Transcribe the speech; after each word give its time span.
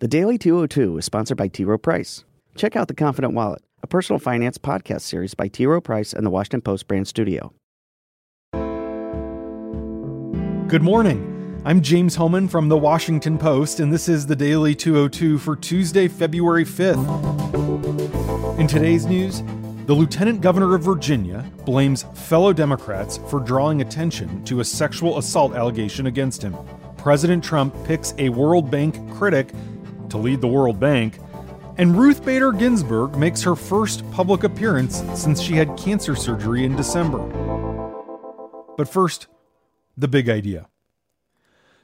The 0.00 0.06
Daily 0.06 0.38
202 0.38 0.98
is 0.98 1.04
sponsored 1.06 1.36
by 1.36 1.48
T. 1.48 1.64
Rowe 1.64 1.76
Price. 1.76 2.22
Check 2.54 2.76
out 2.76 2.86
The 2.86 2.94
Confident 2.94 3.34
Wallet, 3.34 3.64
a 3.82 3.88
personal 3.88 4.20
finance 4.20 4.56
podcast 4.56 5.00
series 5.00 5.34
by 5.34 5.48
T. 5.48 5.66
Rowe 5.66 5.80
Price 5.80 6.12
and 6.12 6.24
the 6.24 6.30
Washington 6.30 6.60
Post 6.60 6.86
brand 6.86 7.08
studio. 7.08 7.52
Good 10.68 10.82
morning. 10.82 11.60
I'm 11.64 11.82
James 11.82 12.14
Hohmann 12.14 12.46
from 12.46 12.68
the 12.68 12.76
Washington 12.76 13.38
Post, 13.38 13.80
and 13.80 13.92
this 13.92 14.08
is 14.08 14.24
the 14.24 14.36
Daily 14.36 14.72
202 14.72 15.36
for 15.36 15.56
Tuesday, 15.56 16.06
February 16.06 16.64
5th. 16.64 17.00
In 18.60 18.68
today's 18.68 19.04
news, 19.04 19.42
the 19.86 19.94
Lieutenant 19.94 20.40
Governor 20.40 20.76
of 20.76 20.82
Virginia 20.82 21.44
blames 21.64 22.04
fellow 22.14 22.52
Democrats 22.52 23.18
for 23.26 23.40
drawing 23.40 23.80
attention 23.80 24.44
to 24.44 24.60
a 24.60 24.64
sexual 24.64 25.18
assault 25.18 25.56
allegation 25.56 26.06
against 26.06 26.40
him. 26.40 26.56
President 26.98 27.42
Trump 27.42 27.74
picks 27.84 28.14
a 28.18 28.28
World 28.28 28.70
Bank 28.70 28.94
critic 29.12 29.48
to 30.10 30.18
lead 30.18 30.40
the 30.40 30.48
World 30.48 30.78
Bank, 30.78 31.18
and 31.76 31.96
Ruth 31.96 32.24
Bader 32.24 32.52
Ginsburg 32.52 33.16
makes 33.16 33.42
her 33.42 33.54
first 33.54 34.08
public 34.10 34.42
appearance 34.44 35.02
since 35.14 35.40
she 35.40 35.54
had 35.54 35.76
cancer 35.76 36.16
surgery 36.16 36.64
in 36.64 36.74
December. 36.74 37.18
But 38.76 38.88
first, 38.88 39.28
the 39.96 40.08
big 40.08 40.28
idea. 40.28 40.68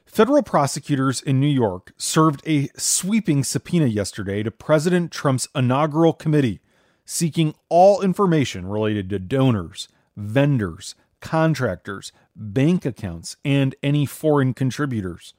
Federal 0.05 0.43
prosecutors 0.43 1.21
in 1.21 1.39
New 1.39 1.47
York 1.47 1.93
served 1.97 2.41
a 2.47 2.69
sweeping 2.77 3.43
subpoena 3.43 3.87
yesterday 3.87 4.43
to 4.43 4.51
President 4.51 5.11
Trump's 5.11 5.47
inaugural 5.53 6.13
committee, 6.13 6.61
seeking 7.05 7.53
all 7.69 8.01
information 8.01 8.65
related 8.65 9.09
to 9.09 9.19
donors, 9.19 9.89
vendors, 10.15 10.95
contractors, 11.19 12.11
bank 12.35 12.85
accounts, 12.85 13.35
and 13.43 13.75
any 13.83 14.05
foreign 14.05 14.53
contributors. 14.53 15.33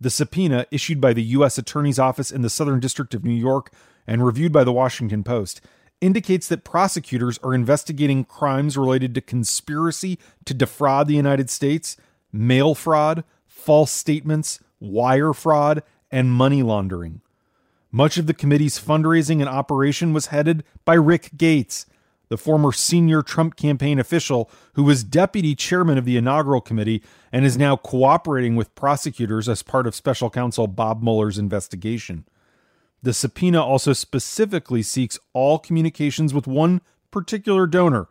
The 0.00 0.10
subpoena, 0.10 0.66
issued 0.70 1.00
by 1.00 1.12
the 1.12 1.22
U.S. 1.22 1.58
Attorney's 1.58 1.98
Office 1.98 2.30
in 2.30 2.42
the 2.42 2.50
Southern 2.50 2.80
District 2.80 3.14
of 3.14 3.24
New 3.24 3.34
York 3.34 3.70
and 4.06 4.24
reviewed 4.24 4.52
by 4.52 4.64
the 4.64 4.72
Washington 4.72 5.22
Post, 5.22 5.60
indicates 6.00 6.48
that 6.48 6.64
prosecutors 6.64 7.38
are 7.42 7.52
investigating 7.52 8.24
crimes 8.24 8.78
related 8.78 9.14
to 9.14 9.20
conspiracy 9.20 10.18
to 10.46 10.54
defraud 10.54 11.06
the 11.06 11.14
United 11.14 11.50
States, 11.50 11.96
mail 12.32 12.74
fraud, 12.74 13.24
false 13.46 13.90
statements, 13.90 14.60
wire 14.80 15.34
fraud, 15.34 15.82
and 16.10 16.32
money 16.32 16.62
laundering. 16.62 17.20
Much 17.92 18.16
of 18.16 18.26
the 18.26 18.34
committee's 18.34 18.78
fundraising 18.78 19.40
and 19.40 19.48
operation 19.48 20.12
was 20.12 20.26
headed 20.26 20.64
by 20.84 20.94
Rick 20.94 21.32
Gates, 21.36 21.86
the 22.30 22.38
former 22.38 22.72
senior 22.72 23.22
Trump 23.22 23.56
campaign 23.56 23.98
official 23.98 24.48
who 24.74 24.84
was 24.84 25.04
deputy 25.04 25.54
chairman 25.54 25.98
of 25.98 26.04
the 26.04 26.16
inaugural 26.16 26.60
committee 26.60 27.02
and 27.32 27.44
is 27.44 27.58
now 27.58 27.76
cooperating 27.76 28.56
with 28.56 28.74
prosecutors 28.74 29.48
as 29.48 29.62
part 29.62 29.86
of 29.86 29.94
special 29.94 30.30
counsel 30.30 30.68
Bob 30.68 31.02
Mueller's 31.02 31.38
investigation. 31.38 32.24
The 33.02 33.12
subpoena 33.12 33.62
also 33.62 33.92
specifically 33.92 34.82
seeks 34.82 35.18
all 35.32 35.58
communications 35.58 36.32
with 36.32 36.46
one 36.46 36.80
particular 37.10 37.66
donor, 37.66 38.08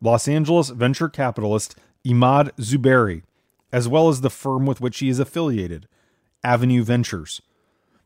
Los 0.00 0.28
Angeles 0.28 0.68
venture 0.68 1.08
capitalist 1.08 1.74
Imaad 2.06 2.50
Zuberi, 2.60 3.22
as 3.72 3.88
well 3.88 4.08
as 4.08 4.20
the 4.20 4.30
firm 4.30 4.66
with 4.66 4.80
which 4.80 4.98
he 4.98 5.08
is 5.08 5.18
affiliated, 5.18 5.88
Avenue 6.44 6.82
Ventures. 6.82 7.40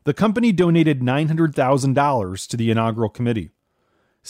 The 0.05 0.13
company 0.13 0.53
donated 0.53 1.01
$900,000 1.01 2.47
to 2.47 2.55
the 2.55 2.71
inaugural 2.71 3.09
committee. 3.09 3.49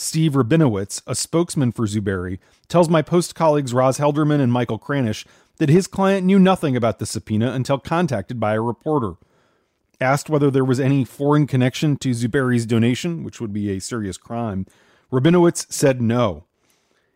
Steve 0.00 0.34
Rabinowitz, 0.34 1.02
a 1.08 1.14
spokesman 1.16 1.72
for 1.72 1.84
Zuberi, 1.84 2.38
tells 2.68 2.88
my 2.88 3.02
Post 3.02 3.34
colleagues 3.34 3.74
Roz 3.74 3.98
Helderman 3.98 4.40
and 4.40 4.52
Michael 4.52 4.78
Kranish 4.78 5.26
that 5.56 5.68
his 5.68 5.88
client 5.88 6.24
knew 6.24 6.38
nothing 6.38 6.76
about 6.76 7.00
the 7.00 7.04
subpoena 7.04 7.50
until 7.50 7.80
contacted 7.80 8.38
by 8.38 8.54
a 8.54 8.60
reporter. 8.60 9.14
Asked 10.00 10.30
whether 10.30 10.52
there 10.52 10.64
was 10.64 10.78
any 10.78 11.04
foreign 11.04 11.48
connection 11.48 11.96
to 11.96 12.10
Zuberi's 12.10 12.64
donation, 12.64 13.24
which 13.24 13.40
would 13.40 13.52
be 13.52 13.72
a 13.72 13.80
serious 13.80 14.16
crime, 14.16 14.66
Rabinowitz 15.10 15.66
said 15.68 16.00
no. 16.00 16.44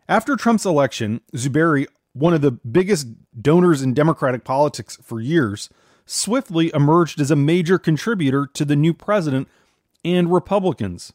After 0.09 0.35
Trump's 0.35 0.65
election, 0.65 1.21
Zuberi, 1.33 1.87
one 2.11 2.33
of 2.33 2.41
the 2.41 2.51
biggest 2.51 3.07
donors 3.41 3.81
in 3.81 3.93
Democratic 3.93 4.43
politics 4.43 4.99
for 5.01 5.21
years, 5.21 5.69
swiftly 6.05 6.69
emerged 6.73 7.21
as 7.21 7.31
a 7.31 7.37
major 7.37 7.79
contributor 7.79 8.45
to 8.45 8.65
the 8.65 8.75
new 8.75 8.93
president 8.93 9.47
and 10.03 10.33
Republicans. 10.33 11.13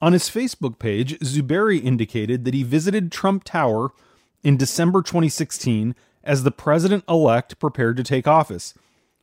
On 0.00 0.12
his 0.12 0.28
Facebook 0.28 0.78
page, 0.78 1.18
Zuberi 1.20 1.82
indicated 1.82 2.44
that 2.44 2.54
he 2.54 2.62
visited 2.62 3.10
Trump 3.10 3.44
Tower 3.44 3.92
in 4.42 4.58
December 4.58 5.00
2016 5.00 5.94
as 6.22 6.42
the 6.42 6.50
president 6.50 7.04
elect 7.08 7.58
prepared 7.58 7.96
to 7.96 8.02
take 8.02 8.28
office, 8.28 8.74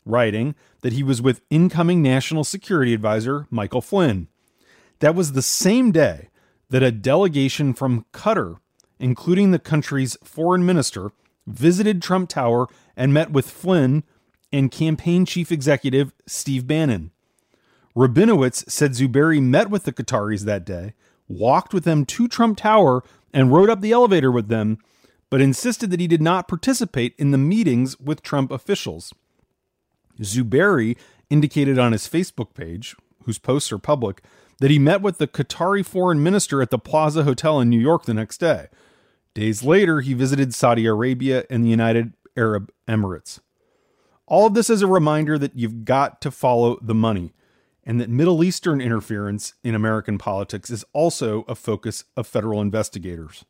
writing 0.03 0.55
that 0.81 0.93
he 0.93 1.03
was 1.03 1.21
with 1.21 1.41
incoming 1.51 2.01
National 2.01 2.43
Security 2.43 2.93
Advisor 2.93 3.45
Michael 3.51 3.81
Flynn. 3.81 4.29
That 4.99 5.15
was 5.15 5.33
the 5.33 5.41
same 5.41 5.91
day 5.91 6.29
that 6.69 6.81
a 6.81 6.91
delegation 6.91 7.73
from 7.73 8.05
Qatar, 8.11 8.57
including 8.99 9.51
the 9.51 9.59
country's 9.59 10.17
foreign 10.23 10.65
minister, 10.65 11.11
visited 11.45 12.01
Trump 12.01 12.29
Tower 12.29 12.67
and 12.97 13.13
met 13.13 13.31
with 13.31 13.49
Flynn 13.49 14.03
and 14.51 14.71
campaign 14.71 15.25
chief 15.25 15.51
executive 15.51 16.13
Steve 16.25 16.65
Bannon. 16.65 17.11
Rabinowitz 17.95 18.69
said 18.69 18.91
Zuberi 18.91 19.41
met 19.41 19.69
with 19.69 19.83
the 19.83 19.93
Qataris 19.93 20.41
that 20.41 20.65
day, 20.65 20.93
walked 21.27 21.73
with 21.73 21.83
them 21.83 22.05
to 22.05 22.27
Trump 22.27 22.57
Tower, 22.57 23.03
and 23.33 23.51
rode 23.51 23.69
up 23.69 23.81
the 23.81 23.91
elevator 23.91 24.31
with 24.31 24.47
them, 24.47 24.77
but 25.29 25.41
insisted 25.41 25.89
that 25.89 25.99
he 25.99 26.07
did 26.07 26.21
not 26.21 26.47
participate 26.47 27.15
in 27.17 27.31
the 27.31 27.37
meetings 27.37 27.99
with 27.99 28.21
Trump 28.21 28.51
officials. 28.51 29.13
Zuberi 30.21 30.95
indicated 31.29 31.79
on 31.79 31.91
his 31.91 32.07
Facebook 32.07 32.53
page, 32.53 32.95
whose 33.25 33.39
posts 33.39 33.71
are 33.71 33.79
public, 33.79 34.21
that 34.59 34.71
he 34.71 34.77
met 34.77 35.01
with 35.01 35.17
the 35.17 35.27
Qatari 35.27 35.85
foreign 35.85 36.21
minister 36.21 36.61
at 36.61 36.69
the 36.69 36.77
Plaza 36.77 37.23
Hotel 37.23 37.59
in 37.59 37.69
New 37.69 37.79
York 37.79 38.05
the 38.05 38.13
next 38.13 38.37
day. 38.37 38.67
Days 39.33 39.63
later, 39.63 40.01
he 40.01 40.13
visited 40.13 40.53
Saudi 40.53 40.85
Arabia 40.85 41.45
and 41.49 41.65
the 41.65 41.69
United 41.69 42.13
Arab 42.37 42.71
Emirates. 42.87 43.39
All 44.27 44.45
of 44.45 44.53
this 44.53 44.69
is 44.69 44.81
a 44.81 44.87
reminder 44.87 45.37
that 45.39 45.55
you've 45.55 45.85
got 45.85 46.21
to 46.21 46.31
follow 46.31 46.77
the 46.81 46.93
money 46.93 47.33
and 47.85 47.99
that 47.99 48.09
Middle 48.09 48.43
Eastern 48.43 48.79
interference 48.81 49.53
in 49.63 49.75
American 49.75 50.17
politics 50.17 50.69
is 50.69 50.85
also 50.93 51.43
a 51.47 51.55
focus 51.55 52.05
of 52.15 52.27
federal 52.27 52.61
investigators. 52.61 53.45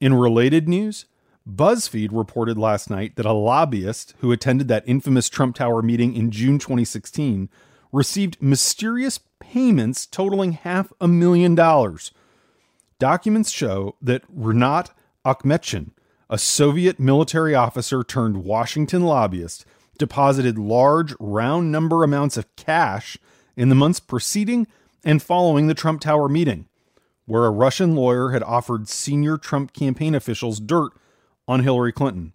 In 0.00 0.14
related 0.14 0.68
news, 0.68 1.06
BuzzFeed 1.48 2.08
reported 2.10 2.58
last 2.58 2.90
night 2.90 3.16
that 3.16 3.26
a 3.26 3.32
lobbyist 3.32 4.14
who 4.18 4.32
attended 4.32 4.66
that 4.68 4.82
infamous 4.86 5.28
Trump 5.28 5.54
Tower 5.54 5.80
meeting 5.80 6.14
in 6.14 6.30
June 6.30 6.58
2016 6.58 7.48
received 7.92 8.42
mysterious 8.42 9.20
payments 9.38 10.06
totaling 10.06 10.52
half 10.52 10.92
a 11.00 11.06
million 11.06 11.54
dollars. 11.54 12.12
Documents 12.98 13.50
show 13.50 13.94
that 14.02 14.26
Rinat 14.34 14.90
Akhmetshin, 15.24 15.90
a 16.28 16.38
Soviet 16.38 16.98
military 16.98 17.54
officer 17.54 18.02
turned 18.02 18.44
Washington 18.44 19.02
lobbyist, 19.02 19.64
deposited 19.96 20.58
large 20.58 21.14
round 21.18 21.72
number 21.72 22.04
amounts 22.04 22.36
of 22.36 22.54
cash 22.56 23.18
in 23.56 23.68
the 23.68 23.74
months 23.74 24.00
preceding 24.00 24.66
and 25.04 25.22
following 25.22 25.66
the 25.66 25.74
Trump 25.74 26.00
Tower 26.00 26.28
meeting, 26.28 26.66
where 27.26 27.46
a 27.46 27.50
Russian 27.50 27.94
lawyer 27.94 28.30
had 28.30 28.42
offered 28.42 28.88
senior 28.88 29.38
Trump 29.38 29.72
campaign 29.72 30.14
officials 30.14 30.60
dirt 30.60 30.92
on 31.48 31.60
Hillary 31.60 31.92
Clinton. 31.92 32.32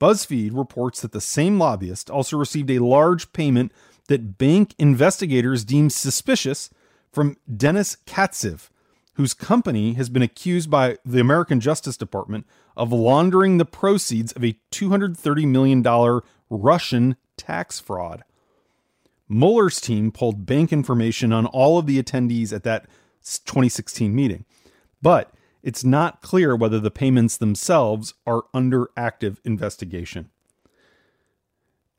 BuzzFeed 0.00 0.56
reports 0.56 1.00
that 1.00 1.12
the 1.12 1.20
same 1.20 1.58
lobbyist 1.58 2.10
also 2.10 2.36
received 2.36 2.70
a 2.70 2.80
large 2.80 3.32
payment 3.32 3.72
that 4.08 4.38
bank 4.38 4.74
investigators 4.78 5.64
deemed 5.64 5.92
suspicious 5.92 6.70
from 7.12 7.36
Denis 7.54 7.96
Katsyv, 8.06 8.68
whose 9.14 9.32
company 9.32 9.94
has 9.94 10.08
been 10.08 10.22
accused 10.22 10.70
by 10.70 10.98
the 11.04 11.20
American 11.20 11.60
Justice 11.60 11.96
Department 11.96 12.46
of 12.76 12.92
laundering 12.92 13.56
the 13.56 13.64
proceeds 13.64 14.32
of 14.32 14.44
a 14.44 14.58
$230 14.70 15.46
million 15.48 15.82
Russian 16.50 17.16
tax 17.36 17.80
fraud. 17.80 18.24
Mueller's 19.28 19.80
team 19.80 20.12
pulled 20.12 20.46
bank 20.46 20.72
information 20.72 21.32
on 21.32 21.46
all 21.46 21.78
of 21.78 21.86
the 21.86 22.00
attendees 22.02 22.52
at 22.52 22.62
that 22.62 22.86
2016 23.22 24.14
meeting, 24.14 24.44
but 25.02 25.32
it's 25.62 25.82
not 25.82 26.22
clear 26.22 26.54
whether 26.54 26.78
the 26.78 26.92
payments 26.92 27.36
themselves 27.36 28.14
are 28.24 28.44
under 28.54 28.88
active 28.96 29.40
investigation. 29.44 30.30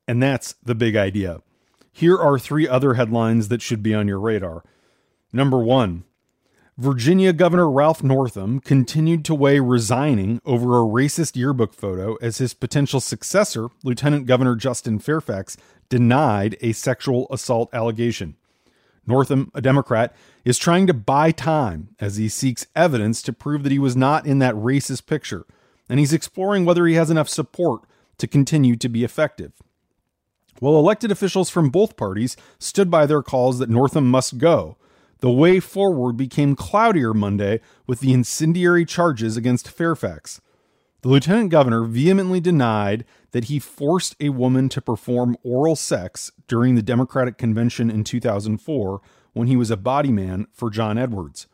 And 0.08 0.24
that's 0.24 0.54
the 0.64 0.76
big 0.76 0.96
idea. 0.96 1.42
Here 1.92 2.18
are 2.18 2.40
three 2.40 2.68
other 2.68 2.94
headlines 2.94 3.50
that 3.50 3.62
should 3.62 3.84
be 3.84 3.94
on 3.94 4.08
your 4.08 4.20
radar. 4.20 4.64
Number 5.34 5.58
one, 5.58 6.06
Virginia 6.80 7.34
Governor 7.34 7.72
Ralph 7.72 8.04
Northam 8.04 8.60
continued 8.60 9.26
to 9.26 9.34
weigh 9.34 9.60
resigning 9.60 10.40
over 10.46 10.78
a 10.78 10.86
racist 10.86 11.36
yearbook 11.36 11.74
photo 11.74 12.18
as 12.22 12.38
his 12.38 12.54
potential 12.54 13.00
successor, 13.00 13.70
Lieutenant 13.84 14.28
Governor 14.28 14.56
Justin 14.56 15.00
Fairfax, 15.00 15.58
denied 15.90 16.56
a 16.62 16.74
sexual 16.74 17.26
assault 17.32 17.74
allegation. 17.74 18.36
Northam, 19.08 19.50
a 19.56 19.62
Democrat, 19.62 20.16
is 20.46 20.60
trying 20.60 20.86
to 20.86 20.94
buy 20.94 21.32
time 21.32 21.96
as 22.00 22.18
he 22.18 22.30
seeks 22.30 22.68
evidence 22.76 23.24
to 23.24 23.34
prove 23.34 23.64
that 23.64 23.72
he 23.72 23.80
was 23.80 23.96
not 23.96 24.28
in 24.28 24.38
that 24.38 24.54
racist 24.54 25.08
picture, 25.08 25.48
and 25.90 26.00
he's 26.00 26.14
exploring 26.14 26.64
whether 26.64 26.86
he 26.86 26.94
has 26.94 27.10
enough 27.10 27.28
support 27.28 27.82
to 28.20 28.28
continue 28.28 28.76
to 28.76 28.88
be 28.88 29.04
effective. 29.04 29.52
Well, 30.62 30.78
elected 30.78 31.10
officials 31.10 31.50
from 31.50 31.72
both 31.72 31.98
parties 31.98 32.38
stood 32.60 32.92
by 32.92 33.08
their 33.08 33.24
calls 33.24 33.58
that 33.58 33.70
Northam 33.70 34.12
must 34.12 34.38
go. 34.38 34.78
The 35.20 35.32
way 35.32 35.60
forward 35.60 36.14
became 36.14 36.56
cloudier 36.56 37.14
Monday 37.14 37.60
with 37.88 38.00
the 38.00 38.14
incendiary 38.14 38.86
charges 38.86 39.36
against 39.36 39.70
Fairfax. 39.70 40.42
The 41.02 41.10
lieutenant 41.10 41.50
governor 41.50 41.84
vehemently 41.84 42.40
denied 42.40 43.06
that 43.32 43.46
he 43.46 43.60
forced 43.60 44.16
a 44.20 44.30
woman 44.30 44.70
to 44.70 44.82
perform 44.82 45.38
oral 45.44 45.76
sex 45.76 46.32
during 46.48 46.76
the 46.76 46.82
Democratic 46.82 47.38
convention 47.38 47.90
in 47.90 48.04
2004 48.04 49.02
when 49.34 49.48
he 49.48 49.56
was 49.56 49.72
a 49.72 49.78
body 49.78 50.12
man 50.12 50.48
for 50.52 50.70
John 50.70 50.98
Edwards. 50.98 51.48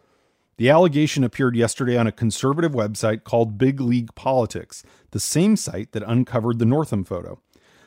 The 0.58 0.70
allegation 0.70 1.24
appeared 1.24 1.56
yesterday 1.56 1.98
on 1.98 2.08
a 2.08 2.12
conservative 2.12 2.74
website 2.74 3.24
called 3.24 3.58
Big 3.58 3.82
League 3.82 4.14
Politics, 4.16 4.84
the 5.12 5.20
same 5.20 5.56
site 5.56 5.92
that 5.92 6.04
uncovered 6.04 6.60
the 6.60 6.66
Northam 6.66 7.04
photo. 7.04 7.40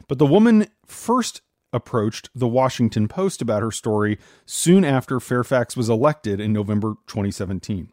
But 0.08 0.18
the 0.18 0.26
woman 0.26 0.68
first 0.84 1.42
approached 1.72 2.30
the 2.34 2.48
Washington 2.48 3.08
Post 3.08 3.42
about 3.42 3.62
her 3.62 3.70
story 3.70 4.18
soon 4.44 4.84
after 4.84 5.20
Fairfax 5.20 5.76
was 5.76 5.88
elected 5.88 6.40
in 6.40 6.52
November 6.52 6.94
2017. 7.06 7.92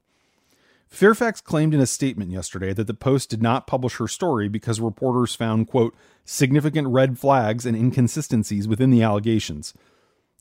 Fairfax 0.87 1.41
claimed 1.41 1.73
in 1.73 1.79
a 1.79 1.87
statement 1.87 2.29
yesterday 2.29 2.71
that 2.71 2.85
the 2.85 2.93
Post 2.93 3.31
did 3.31 3.41
not 3.41 3.65
publish 3.65 3.97
her 3.97 4.07
story 4.07 4.47
because 4.47 4.79
reporters 4.79 5.33
found, 5.33 5.67
quote, 5.67 5.95
significant 6.23 6.87
red 6.87 7.17
flags 7.17 7.65
and 7.65 7.75
inconsistencies 7.75 8.67
within 8.67 8.91
the 8.91 9.01
allegations. 9.01 9.73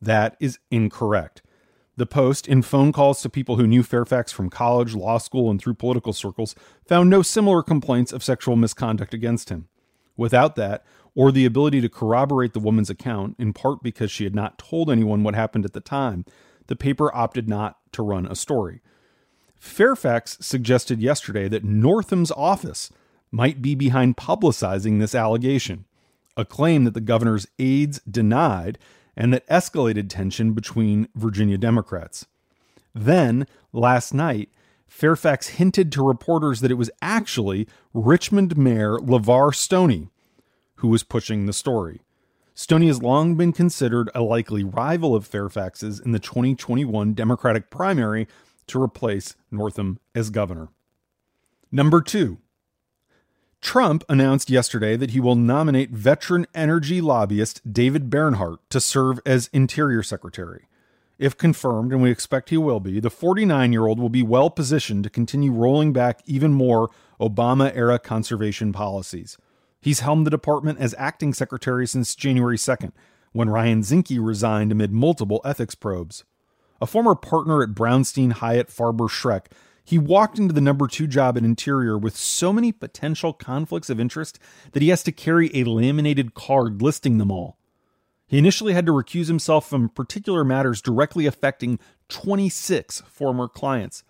That 0.01 0.37
is 0.39 0.59
incorrect. 0.71 1.41
The 1.97 2.07
Post, 2.07 2.49
in 2.49 2.63
phone 2.63 2.93
calls 2.93 3.23
to 3.23 3.31
people 3.31 3.57
who 3.57 3.67
knew 3.67 3.83
Fairfax 3.83 4.31
from 4.33 4.51
college, 4.51 4.95
law 4.95 5.19
school, 5.19 5.51
and 5.51 5.61
through 5.61 5.75
political 5.75 6.13
circles, 6.13 6.55
found 6.87 7.09
no 7.09 7.23
similar 7.23 7.63
complaints 7.63 8.13
of 8.13 8.23
sexual 8.23 8.57
misconduct 8.57 9.15
against 9.15 9.49
him. 9.49 9.69
Without 10.17 10.57
that, 10.57 10.85
or 11.15 11.31
the 11.31 11.45
ability 11.45 11.81
to 11.81 11.89
corroborate 11.89 12.53
the 12.53 12.61
woman's 12.61 12.91
account, 12.91 13.37
in 13.39 13.53
part 13.53 13.83
because 13.83 14.11
she 14.11 14.25
had 14.25 14.35
not 14.35 14.59
told 14.59 14.91
anyone 14.91 15.23
what 15.23 15.35
happened 15.35 15.65
at 15.65 15.73
the 15.73 15.81
time, 15.81 16.25
the 16.69 16.77
paper 16.77 17.15
opted 17.15 17.49
not 17.49 17.79
to 17.93 18.03
run 18.03 18.27
a 18.27 18.35
story. 18.35 18.81
Fairfax 19.57 20.39
suggested 20.41 21.01
yesterday 21.01 21.49
that 21.49 21.65
Northam's 21.65 22.33
office 22.33 22.91
might 23.31 23.63
be 23.63 23.75
behind 23.75 24.17
publicizing 24.17 24.99
this 24.99 25.15
allegation, 25.15 25.85
a 26.37 26.45
claim 26.45 26.85
that 26.85 26.95
the 26.95 27.01
governor's 27.01 27.47
aides 27.59 28.01
denied 28.01 28.79
and 29.17 29.33
that 29.33 29.47
escalated 29.49 30.09
tension 30.09 30.53
between 30.53 31.09
Virginia 31.15 31.59
Democrats. 31.59 32.27
Then, 32.95 33.47
last 33.73 34.13
night, 34.13 34.51
Fairfax 34.89 35.49
hinted 35.49 35.91
to 35.93 36.07
reporters 36.07 36.61
that 36.61 36.71
it 36.71 36.75
was 36.75 36.91
actually 37.01 37.67
Richmond 37.95 38.57
Mayor 38.57 38.99
LeVar 38.99 39.55
Stoney 39.55 40.09
who 40.83 40.89
was 40.89 41.05
pushing 41.05 41.47
the 41.47 41.53
story. 41.53 42.01
Stoney 42.55 42.89
has 42.89 43.01
long 43.01 43.37
been 43.37 43.53
considered 43.53 44.11
a 44.17 44.21
likely 44.21 44.65
rival 44.65 45.15
of 45.15 45.25
Fairfax's 45.25 46.01
in 46.01 46.11
the 46.11 46.19
2021 46.19 47.15
Democratic 47.15 47.71
primary 47.71 48.27
to 48.67 48.83
replace 48.83 49.37
Northam 49.49 50.01
as 50.13 50.29
governor. 50.29 50.71
Number 51.71 52.01
two, 52.01 52.39
Trump 53.61 54.03
announced 54.09 54.51
yesterday 54.51 54.97
that 54.97 55.13
he 55.13 55.21
will 55.21 55.37
nominate 55.37 55.91
veteran 55.91 56.49
energy 56.53 57.01
lobbyist 57.01 57.73
David 57.73 58.11
Bernhardt 58.11 58.59
to 58.71 58.81
serve 58.81 59.21
as 59.25 59.49
Interior 59.53 60.03
Secretary. 60.03 60.67
If 61.17 61.39
confirmed, 61.39 61.93
and 61.93 62.03
we 62.03 62.11
expect 62.11 62.51
he 62.51 62.57
will 62.57 62.81
be, 62.81 62.99
the 62.99 63.09
49 63.09 63.73
year 63.73 63.87
old 63.87 64.01
will 64.01 64.09
be 64.09 64.25
well 64.25 64.51
positioned 64.51 65.05
to 65.05 65.11
continue 65.11 65.53
rolling 65.53 65.93
back 65.93 66.23
even 66.27 66.53
more 66.53 66.91
Obama 67.21 67.71
era 67.73 68.01
conservation 68.01 68.73
policies. 68.73 69.39
He's 69.83 70.01
helmed 70.01 70.25
the 70.27 70.31
department 70.31 70.79
as 70.79 70.95
acting 70.97 71.35
secretary 71.35 71.89
since 71.89 72.15
January 72.15 72.57
2nd, 72.57 72.93
when 73.33 73.51
Ryan 73.51 73.83
Zinke 73.83 74.25
resigned 74.25 74.71
amid 74.71 74.93
multiple 74.93 75.41
ethics 75.45 75.75
probes. 75.75 76.23
A 76.81 76.87
former 76.87 77.17
partner 77.17 77.63
at 77.65 77.71
Brownstein 77.71 78.35
Hyatt 78.35 78.69
Farber 78.69 79.11
Schreck, 79.11 79.47
he 79.85 79.99
walked 79.99 80.39
into 80.39 80.55
the 80.55 80.61
number 80.61 80.87
two 80.87 81.09
job 81.09 81.37
at 81.37 81.43
Interior 81.43 81.99
with 81.99 82.17
so 82.17 82.53
many 82.53 82.71
potential 82.71 83.33
conflicts 83.33 83.91
of 83.91 83.99
interest 83.99 84.39
that 84.71 84.83
he 84.83 84.91
has 84.91 85.03
to 85.03 85.11
carry 85.11 85.51
a 85.53 85.65
laminated 85.65 86.35
card 86.35 86.81
listing 86.81 87.19
them 87.19 87.33
all. 87.33 87.59
He 88.29 88.39
initially 88.39 88.75
had 88.75 88.87
to 88.87 88.93
recuse 88.93 89.27
himself 89.27 89.69
from 89.69 89.89
particular 89.89 90.45
matters 90.45 90.81
directly 90.81 91.27
affecting 91.27 91.81
26 92.09 93.01
former 93.03 93.49
clients. 93.49 94.05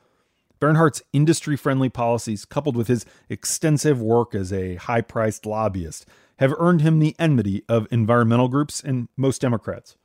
Bernhardt's 0.63 1.03
industry 1.13 1.57
friendly 1.57 1.89
policies, 1.89 2.45
coupled 2.45 2.77
with 2.77 2.87
his 2.87 3.05
extensive 3.29 4.01
work 4.01 4.33
as 4.33 4.53
a 4.53 4.77
high 4.77 5.01
priced 5.01 5.45
lobbyist, 5.45 6.07
have 6.37 6.55
earned 6.57 6.83
him 6.83 7.01
the 7.01 7.17
enmity 7.19 7.65
of 7.69 7.89
environmental 7.91 8.47
groups 8.47 8.81
and 8.81 9.09
most 9.17 9.41
Democrats. 9.41 9.97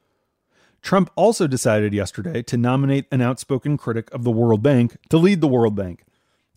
Trump 0.82 1.12
also 1.16 1.46
decided 1.46 1.94
yesterday 1.94 2.42
to 2.42 2.58
nominate 2.58 3.06
an 3.12 3.22
outspoken 3.22 3.78
critic 3.78 4.12
of 4.12 4.24
the 4.24 4.32
World 4.32 4.64
Bank 4.64 4.98
to 5.12 5.20
lead 5.20 5.42
the 5.42 5.48
World 5.48 5.76
Bank. 5.76 6.04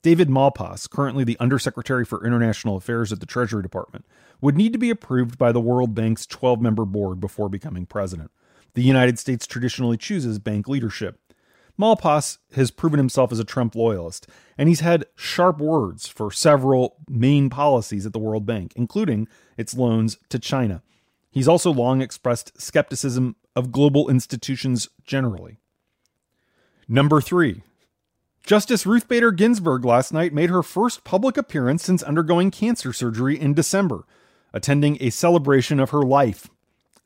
David 0.00 0.30
Malpass, 0.30 0.88
currently 0.88 1.22
the 1.22 1.38
Undersecretary 1.38 2.06
for 2.06 2.26
International 2.26 2.78
Affairs 2.78 3.12
at 3.12 3.20
the 3.20 3.26
Treasury 3.26 3.62
Department, 3.62 4.06
would 4.40 4.56
need 4.56 4.72
to 4.72 4.78
be 4.78 4.88
approved 4.88 5.36
by 5.36 5.52
the 5.52 5.60
World 5.60 5.94
Bank's 5.94 6.24
12 6.24 6.58
member 6.58 6.86
board 6.86 7.20
before 7.20 7.50
becoming 7.50 7.84
president. 7.84 8.30
The 8.72 8.82
United 8.82 9.18
States 9.18 9.46
traditionally 9.46 9.98
chooses 9.98 10.38
bank 10.38 10.68
leadership. 10.68 11.18
Malpass 11.80 12.38
has 12.54 12.70
proven 12.70 12.98
himself 12.98 13.32
as 13.32 13.38
a 13.38 13.44
Trump 13.44 13.74
loyalist, 13.74 14.26
and 14.58 14.68
he's 14.68 14.80
had 14.80 15.06
sharp 15.16 15.58
words 15.58 16.06
for 16.06 16.30
several 16.30 16.96
main 17.08 17.48
policies 17.48 18.04
at 18.04 18.12
the 18.12 18.18
World 18.18 18.44
Bank, 18.44 18.74
including 18.76 19.26
its 19.56 19.74
loans 19.74 20.18
to 20.28 20.38
China. 20.38 20.82
He's 21.30 21.48
also 21.48 21.72
long 21.72 22.02
expressed 22.02 22.60
skepticism 22.60 23.36
of 23.56 23.72
global 23.72 24.10
institutions 24.10 24.88
generally. 25.04 25.56
Number 26.86 27.20
three, 27.20 27.62
Justice 28.44 28.84
Ruth 28.84 29.08
Bader 29.08 29.30
Ginsburg 29.30 29.84
last 29.84 30.12
night 30.12 30.34
made 30.34 30.50
her 30.50 30.62
first 30.62 31.04
public 31.04 31.36
appearance 31.36 31.82
since 31.82 32.02
undergoing 32.02 32.50
cancer 32.50 32.92
surgery 32.92 33.40
in 33.40 33.54
December, 33.54 34.04
attending 34.52 34.98
a 35.00 35.10
celebration 35.10 35.80
of 35.80 35.90
her 35.90 36.02
life. 36.02 36.48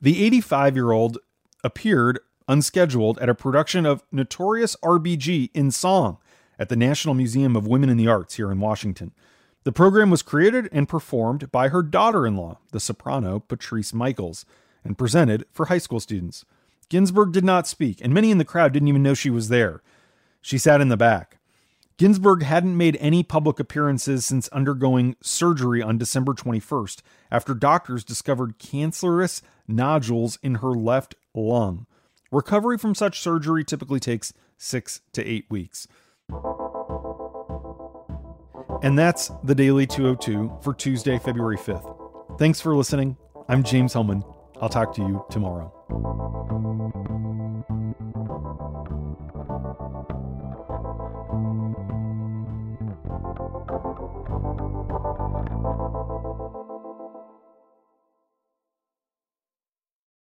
The 0.01 0.25
85 0.25 0.75
year 0.75 0.91
old 0.91 1.19
appeared 1.63 2.19
unscheduled 2.49 3.19
at 3.19 3.29
a 3.29 3.35
production 3.35 3.87
of 3.87 4.03
Notorious 4.13 4.77
RBG 4.83 5.51
in 5.55 5.71
Song 5.71 6.19
at 6.59 6.69
the 6.69 6.77
National 6.77 7.15
Museum 7.15 7.57
of 7.57 7.67
Women 7.67 7.89
in 7.89 7.97
the 7.97 8.09
Arts 8.09 8.35
here 8.37 8.51
in 8.51 8.61
Washington. 8.61 9.13
The 9.65 9.73
program 9.73 10.11
was 10.11 10.23
created 10.23 10.69
and 10.73 10.89
performed 10.89 11.51
by 11.51 11.69
her 11.69 11.83
daughter 11.83 12.27
in 12.27 12.37
law, 12.37 12.59
the 12.71 12.81
soprano 12.81 13.41
Patrice 13.41 13.95
Michaels, 13.95 14.45
and 14.85 14.99
presented 14.99 15.47
for 15.53 15.67
high 15.67 15.79
school 15.79 16.01
students. 16.01 16.45
Ginsburg 16.91 17.33
did 17.33 17.45
not 17.45 17.67
speak, 17.67 18.01
and 18.03 18.13
many 18.13 18.31
in 18.31 18.39
the 18.39 18.45
crowd 18.45 18.73
didn't 18.73 18.89
even 18.89 19.03
know 19.03 19.15
she 19.15 19.31
was 19.31 19.49
there. 19.49 19.83
She 20.43 20.59
sat 20.59 20.83
in 20.83 20.91
the 20.91 20.97
back. 20.97 21.39
Ginsburg 21.97 22.43
hadn't 22.43 22.77
made 22.77 22.99
any 23.01 23.23
public 23.23 23.61
appearances 23.61 24.27
since 24.27 24.49
undergoing 24.49 25.17
surgery 25.23 25.81
on 25.81 25.97
December 25.97 26.35
21st 26.35 27.03
after 27.31 27.55
doctors 27.55 28.05
discovered 28.05 28.59
cancerous 28.59 29.41
nodules 29.69 30.39
in 30.43 30.57
her 30.57 30.73
left 30.73 31.15
lung. 31.35 31.87
Recovery 32.35 32.79
from 32.79 32.97
such 32.97 33.21
surgery 33.21 33.63
typically 33.63 34.01
takes 34.01 34.33
six 34.59 35.03
to 35.13 35.25
eight 35.25 35.47
weeks. 35.49 35.87
And 38.83 38.99
that's 38.99 39.31
the 39.45 39.55
Daily 39.55 39.87
202 39.87 40.59
for 40.61 40.75
Tuesday, 40.75 41.17
February 41.21 41.57
5th. 41.57 42.37
Thanks 42.37 42.61
for 42.61 42.75
listening. 42.75 43.17
I'm 43.49 43.63
James 43.63 43.93
Hohmann. 43.93 44.25
I'll 44.61 44.69
talk 44.69 44.93
to 44.97 45.03
you 45.03 45.25
tomorrow. 45.31 47.04